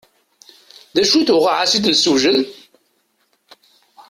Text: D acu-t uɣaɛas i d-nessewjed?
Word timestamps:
D 0.95 0.97
acu-t 1.01 1.29
uɣaɛas 1.35 1.73
i 1.77 1.79
d-nessewjed? 1.83 2.39